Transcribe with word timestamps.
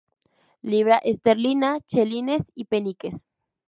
Libra 0.63 0.97
esterlina, 0.97 1.79
chelines 1.81 2.51
y 2.55 2.65
peniques. 2.65 3.23